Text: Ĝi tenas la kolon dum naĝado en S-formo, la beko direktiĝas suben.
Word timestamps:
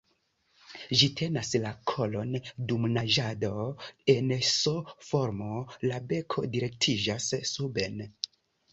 Ĝi 1.01 1.09
tenas 1.19 1.51
la 1.65 1.73
kolon 1.91 2.31
dum 2.71 2.89
naĝado 2.95 3.53
en 4.15 4.35
S-formo, 4.55 5.63
la 5.93 6.03
beko 6.15 6.51
direktiĝas 6.59 7.33
suben. 7.57 8.07